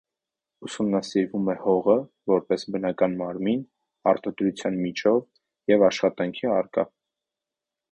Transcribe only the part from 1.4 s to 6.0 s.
է հողը՝ որպես բնական մարմին, արտադրության միջոց և